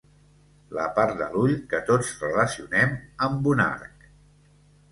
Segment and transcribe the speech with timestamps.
[0.77, 4.13] La part de l'ull que tots relacionem amb un arc.